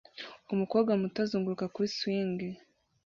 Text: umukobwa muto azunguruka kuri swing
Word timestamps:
umukobwa 0.53 0.91
muto 1.01 1.17
azunguruka 1.25 1.65
kuri 1.73 1.87
swing 1.97 2.39